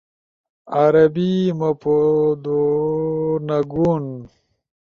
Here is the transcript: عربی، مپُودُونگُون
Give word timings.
عربی، 0.83 1.31
مپُودُونگُون 1.59 4.05